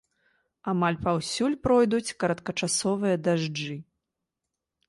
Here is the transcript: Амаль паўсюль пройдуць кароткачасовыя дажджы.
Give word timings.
Амаль 0.71 0.97
паўсюль 1.03 1.57
пройдуць 1.67 2.15
кароткачасовыя 2.23 3.15
дажджы. 3.29 3.77